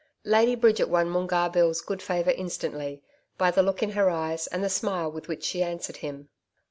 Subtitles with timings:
[0.25, 3.03] Lady Bridget won Moongarr Bill's good favour instantly
[3.37, 6.27] by the look in her eyes and the smile with which she answered him.